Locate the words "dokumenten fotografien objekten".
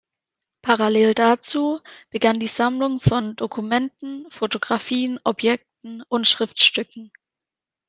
3.35-6.01